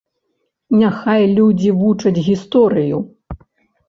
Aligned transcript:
Няхай 0.77 1.23
людзі 1.37 1.69
вучаць 1.81 2.23
гісторыю. 2.29 2.97